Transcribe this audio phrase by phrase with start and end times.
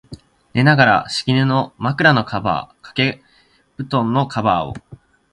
[0.55, 3.21] 寝ながら、敷布、枕のカバー、掛け
[3.77, 4.73] 蒲団のカバーを、